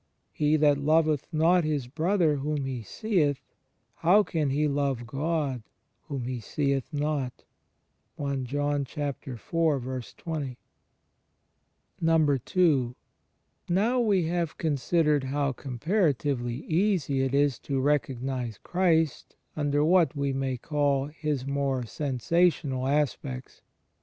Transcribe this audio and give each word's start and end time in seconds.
"He 0.31 0.55
that 0.57 0.79
loveth 0.79 1.27
not 1.31 1.63
his 1.63 1.85
brother 1.85 2.37
whom 2.37 2.65
he 2.65 2.81
seeth, 2.81 3.43
how 3.97 4.23
can 4.23 4.49
he 4.49 4.67
love 4.67 5.05
God, 5.05 5.61
whom 6.07 6.23
he 6.25 6.39
seeth 6.39 6.91
not?" 6.91 7.43
^ 8.19 10.55
n. 12.57 12.95
Now 13.69 13.99
we 13.99 14.23
have 14.23 14.57
considered 14.57 15.23
how 15.25 15.51
comparatively 15.51 16.55
easy 16.65 17.21
it 17.21 17.35
is 17.35 17.59
to 17.59 17.79
recognize 17.79 18.57
Christ 18.57 19.35
imder 19.55 19.85
what 19.85 20.15
we 20.15 20.33
may 20.33 20.57
call 20.57 21.05
His 21.09 21.45
more 21.45 21.85
sensational 21.85 22.87
aspects. 22.87 23.61